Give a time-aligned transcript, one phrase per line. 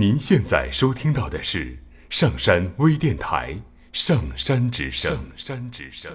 [0.00, 1.76] 您现在收听到的是
[2.08, 3.52] 上山微电台
[3.92, 5.12] 《上山之声》。
[5.14, 6.10] 上山之声。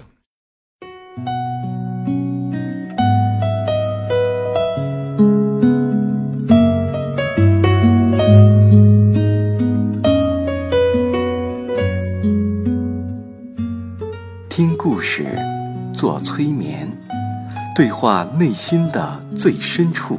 [14.48, 15.24] 听故事，
[15.94, 16.90] 做催眠，
[17.76, 20.18] 对话内心的最深处，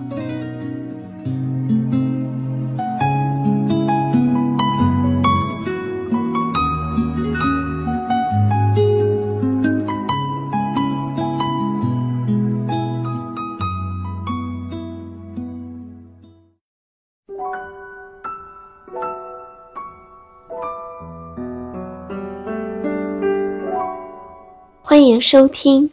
[25.01, 25.89] 欢迎收听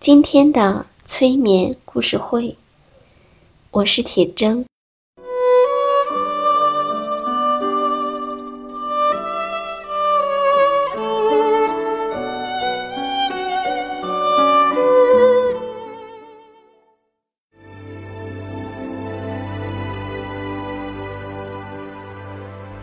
[0.00, 2.58] 今天的催眠故事会，
[3.70, 4.66] 我是铁铮。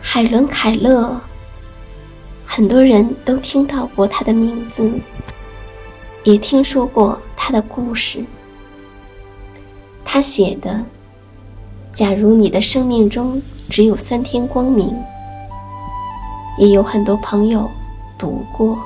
[0.02, 1.20] 海伦·凯勒，
[2.44, 4.90] 很多人都听到过他的名字。
[6.28, 8.22] 也听说过他的故事。
[10.04, 10.84] 他写的
[11.94, 14.94] ：“假如你的生命中只有三天光明。”
[16.58, 17.70] 也有很多朋友
[18.18, 18.78] 读过。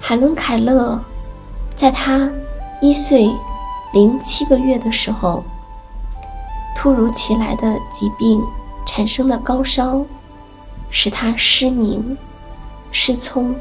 [0.00, 1.02] 海伦·凯勒
[1.74, 2.30] 在他
[2.80, 3.28] 一岁
[3.92, 5.42] 零七个月的时候，
[6.76, 8.40] 突如其来的疾病
[8.86, 10.04] 产生的高烧，
[10.90, 12.16] 使他失明。
[12.92, 13.54] 失聪，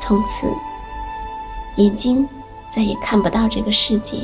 [0.00, 0.46] 从此
[1.76, 2.26] 眼睛
[2.68, 4.16] 再也看不到这个世界，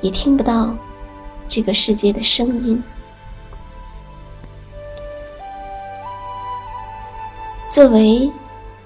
[0.00, 0.74] 也听不到
[1.48, 2.82] 这个世界的声音。
[7.70, 8.30] 作为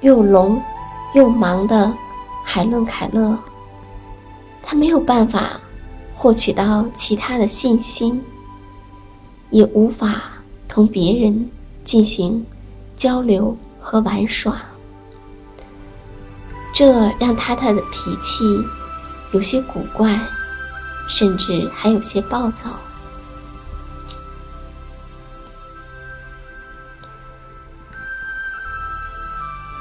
[0.00, 0.60] 又聋
[1.14, 1.94] 又盲的
[2.44, 3.38] 海伦·凯勒，
[4.62, 5.60] 他没有办法
[6.16, 8.18] 获取到其他的信息，
[9.50, 10.22] 也无法
[10.66, 11.50] 同别人
[11.84, 12.44] 进行
[12.96, 13.56] 交流。
[13.80, 14.60] 和玩耍，
[16.74, 18.44] 这让他的脾气
[19.32, 20.18] 有些古怪，
[21.08, 22.66] 甚至还有些暴躁。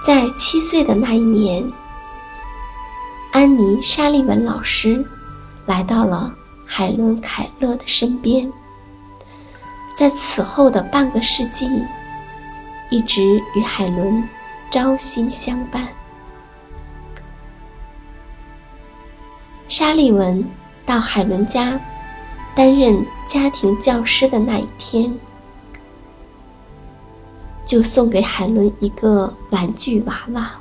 [0.04, 1.72] 在七岁的那一年，
[3.32, 5.06] 安妮·沙利文老师
[5.68, 6.34] 来到了
[6.66, 8.52] 海伦·凯勒的身边。
[9.96, 11.68] 在此后的半个世纪。
[12.90, 13.22] 一直
[13.56, 14.28] 与海伦
[14.72, 15.88] 朝夕相伴。
[19.68, 20.44] 沙利文
[20.86, 21.80] 到海伦家
[22.56, 25.18] 担任家庭教师的那一天，
[27.68, 30.52] 就送给海伦一个玩具娃娃，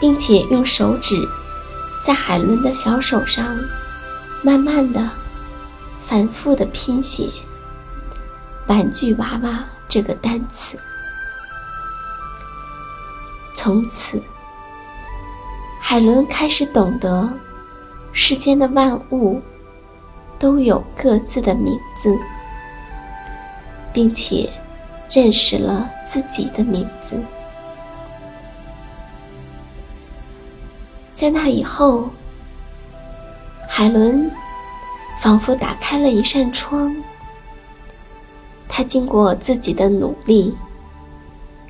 [0.00, 1.14] 并且用手指
[2.02, 3.54] 在海伦的小手上
[4.42, 5.10] 慢慢的、
[6.00, 7.28] 反复的拼写
[8.66, 9.64] “玩具娃娃”。
[9.94, 10.76] 这个单词，
[13.54, 14.20] 从此，
[15.80, 17.32] 海伦开始懂得，
[18.12, 19.40] 世间的万物
[20.36, 22.18] 都有各自的名字，
[23.92, 24.50] 并且
[25.12, 27.22] 认识了自己的名字。
[31.14, 32.10] 在那以后，
[33.68, 34.28] 海伦
[35.20, 36.92] 仿佛打开了一扇窗。
[38.76, 40.52] 他经过自己的努力，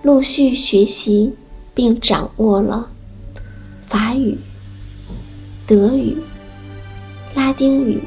[0.00, 1.34] 陆续学习
[1.74, 2.88] 并掌握了
[3.82, 4.38] 法语、
[5.66, 6.16] 德语、
[7.34, 8.02] 拉丁语、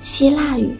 [0.00, 0.78] 希腊语。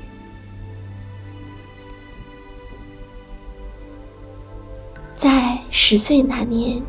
[5.15, 6.83] 在十岁那年，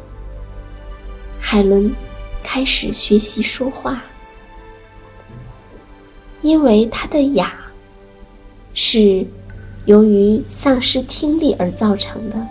[1.42, 1.94] 海伦
[2.42, 4.02] 开始学习说话，
[6.42, 7.54] 因为他的哑
[8.74, 9.28] 是。
[9.86, 12.48] 由于丧失听力而造成的，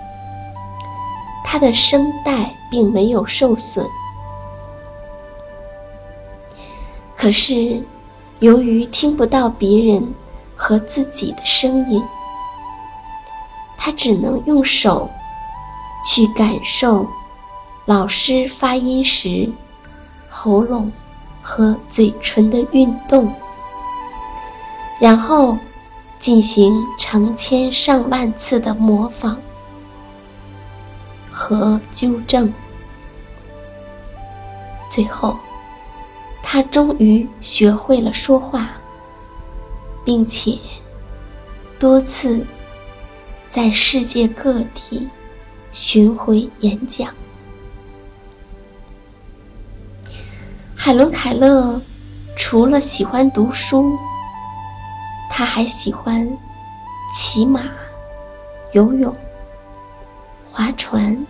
[1.44, 3.86] 他的声带并没有受损。
[7.16, 7.82] 可是，
[8.40, 10.14] 由于听不到别人
[10.56, 12.02] 和自己的声音，
[13.76, 15.08] 他只能用手
[16.04, 17.06] 去感受
[17.84, 19.50] 老师发音时
[20.28, 20.90] 喉咙
[21.42, 23.32] 和嘴唇的运动，
[24.98, 25.56] 然后
[26.20, 29.40] 进行成千上万次的模仿
[31.32, 32.52] 和纠正，
[34.90, 35.34] 最后，
[36.42, 38.68] 他终于学会了说话，
[40.04, 40.58] 并且
[41.78, 42.46] 多次
[43.48, 45.08] 在世界各地
[45.72, 47.14] 巡回演讲。
[50.76, 51.80] 海伦·凯勒
[52.36, 53.98] 除了喜欢读书，
[55.40, 56.36] 他还喜欢
[57.10, 57.62] 骑马、
[58.74, 59.16] 游泳、
[60.52, 61.26] 划船，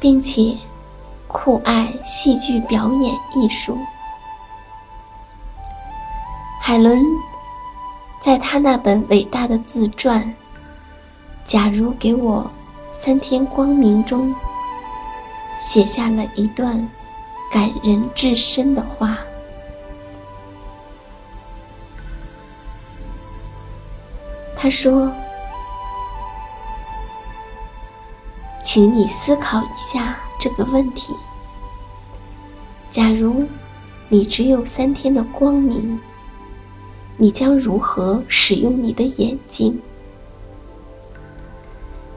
[0.00, 0.56] 并且
[1.28, 3.76] 酷爱戏剧表演艺术。
[6.62, 6.98] 海伦
[8.22, 10.22] 在他那本伟大的自传
[11.44, 12.50] 《假如给我
[12.94, 14.34] 三天光明》中
[15.58, 16.88] 写下了一段。
[17.52, 19.18] 感人至深的话。
[24.64, 25.12] 他说
[28.64, 31.12] ：“请你思考一下这个问题。
[32.90, 33.44] 假如
[34.08, 36.00] 你只有三天的光明，
[37.18, 39.78] 你将如何使用你的眼睛？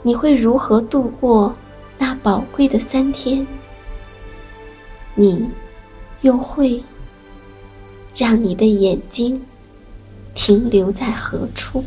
[0.02, 1.54] 你会如何度过
[1.98, 3.46] 那宝贵的三天？”
[5.16, 5.50] 你
[6.22, 6.82] 又会
[8.16, 9.46] 让你的眼睛
[10.34, 11.84] 停留在何处？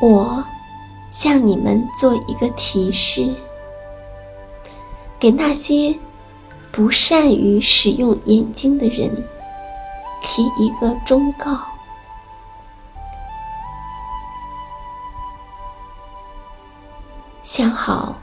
[0.00, 0.44] 我
[1.10, 3.34] 向你们做一个提示，
[5.18, 5.98] 给那些
[6.70, 9.24] 不善于使用眼睛的人
[10.22, 11.58] 提一个忠告：
[17.42, 18.16] 想好。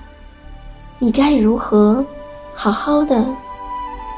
[1.03, 2.05] 你该如何
[2.53, 3.25] 好好的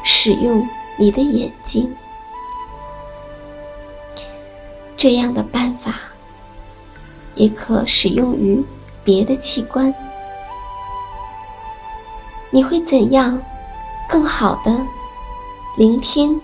[0.03, 0.67] 使用
[0.97, 1.95] 你的眼睛？
[4.97, 5.72] 这样的办
[7.43, 8.63] 也可使用于
[9.03, 9.93] 别的器官。
[12.49, 13.37] 你会怎样
[14.09, 14.87] 更好的
[15.77, 16.39] 聆听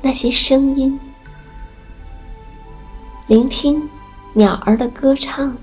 [0.00, 1.00] 那些声音？
[3.26, 3.88] 聆听
[4.34, 5.56] 鸟儿的歌唱，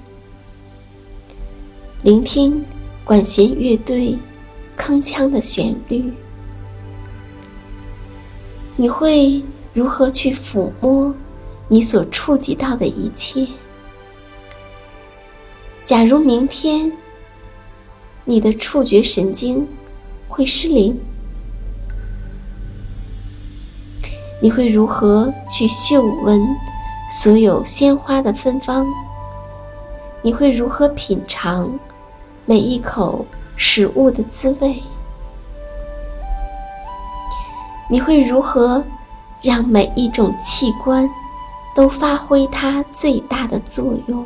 [2.04, 2.66] 聆听。
[3.06, 4.18] 管弦乐队
[4.78, 6.12] 铿锵的旋律，
[8.76, 9.42] 你会
[9.74, 11.16] 如何去抚摸
[11.70, 13.48] 你所触及到的一切？
[15.88, 16.92] 假如明天
[18.26, 19.66] 你的触觉神经
[20.28, 21.00] 会失灵，
[24.42, 26.46] 你会如何去嗅闻
[27.10, 28.86] 所有鲜花的芬芳？
[30.22, 31.80] 你会如何品尝？
[32.46, 33.26] 每一口
[33.56, 34.84] 食物的滋味，
[37.90, 38.84] 你会如何
[39.42, 41.10] 让每一种器官
[41.74, 44.26] 都发挥它最大的作用，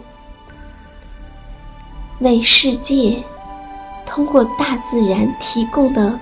[2.21, 3.23] 为世界
[4.05, 6.19] 通过大自然提供的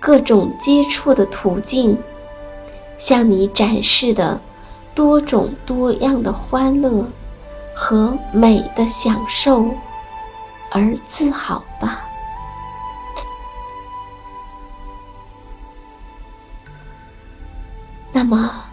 [0.00, 1.96] 各种接触的途径，
[2.98, 4.40] 向你展示的
[4.94, 7.06] 多种多样的欢乐
[7.74, 9.66] 和美的享受？
[10.70, 12.02] 而自豪吧。
[18.10, 18.64] 那么，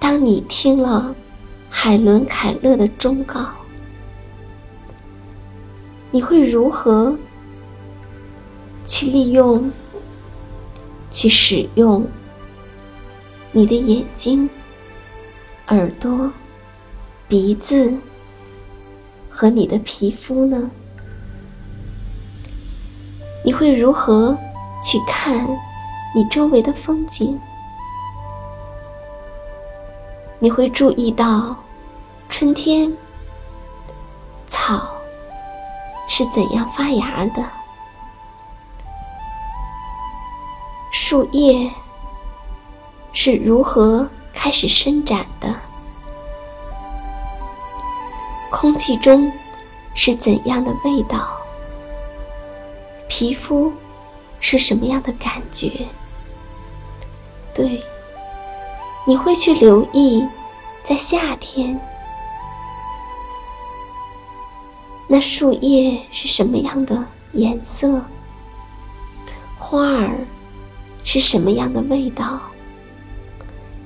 [0.00, 1.14] 当你听了
[1.70, 3.46] 海伦·凯勒的忠告，
[6.16, 7.14] 你会如何
[8.86, 9.70] 去利用、
[11.10, 12.06] 去使用
[13.52, 14.48] 你的眼睛、
[15.68, 16.32] 耳朵、
[17.28, 17.92] 鼻子？
[19.28, 20.70] 和你的皮肤呢？
[23.44, 24.34] 你会如何
[24.82, 25.46] 去看
[26.14, 27.38] 你周围的风景？
[30.38, 31.54] 你会注意到
[32.30, 32.96] 春天
[36.08, 37.44] 是怎样发芽的，
[40.92, 41.70] 树叶
[43.12, 45.54] 是如何开始伸展的？
[48.50, 49.30] 空气中
[49.94, 51.36] 是怎样的味道？
[53.08, 53.72] 皮肤
[54.40, 55.86] 是什么样的感觉？
[57.52, 57.82] 对，
[59.06, 60.26] 你会去留意，
[60.82, 61.78] 在夏天，
[65.08, 68.02] 那树叶是什么样的颜色？
[69.58, 70.26] 花儿
[71.04, 72.40] 是什么样的味道？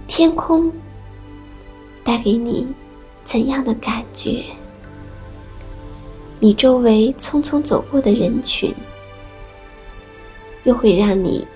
[0.06, 0.72] 天空
[2.02, 2.66] 带给你
[3.24, 4.44] 怎样的感觉？
[6.40, 8.74] 你周围匆匆走过的人群，
[10.64, 11.46] 又会让你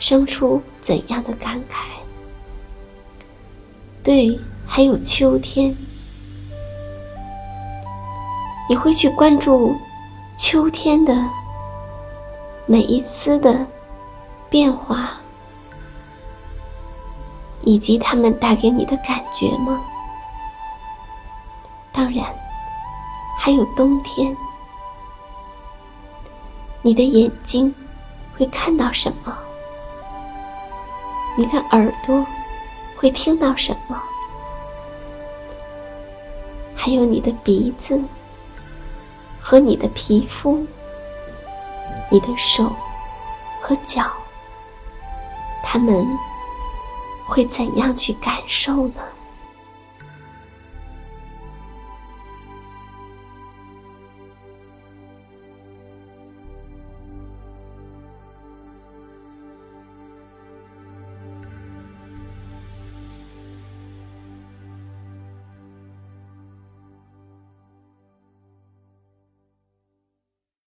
[0.00, 1.84] 生出怎样的感慨？
[4.02, 5.76] 对，还有秋天，
[8.72, 9.76] 你会去关注
[10.34, 11.14] 秋天的
[12.64, 13.66] 每一丝的
[14.48, 15.10] 变化，
[17.60, 19.78] 以及它们带给你的感觉吗？
[21.92, 22.24] 当然。
[23.38, 24.34] 还有冬天，
[26.80, 27.74] 你的眼睛
[28.38, 29.36] 会看到什么？
[31.36, 32.26] 你的耳朵
[32.96, 34.02] 会听到什么？
[36.74, 38.02] 还有你的鼻子
[39.42, 40.66] 和你的皮肤，
[42.10, 42.72] 你的手
[43.60, 44.10] 和脚，
[45.62, 46.06] 他们
[47.26, 49.02] 会怎样去感受呢？